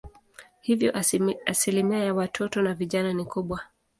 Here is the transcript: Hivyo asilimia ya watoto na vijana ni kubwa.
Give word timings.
Hivyo 0.61 0.91
asilimia 1.45 1.99
ya 2.03 2.13
watoto 2.13 2.61
na 2.61 2.73
vijana 2.73 3.13
ni 3.13 3.25
kubwa. 3.25 3.59